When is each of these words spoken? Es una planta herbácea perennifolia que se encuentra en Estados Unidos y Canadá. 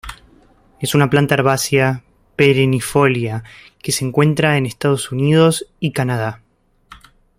Es 0.79 0.95
una 0.95 1.11
planta 1.11 1.35
herbácea 1.35 2.03
perennifolia 2.35 3.43
que 3.83 3.91
se 3.91 4.03
encuentra 4.03 4.57
en 4.57 4.65
Estados 4.65 5.11
Unidos 5.11 5.67
y 5.79 5.91
Canadá. 5.91 6.41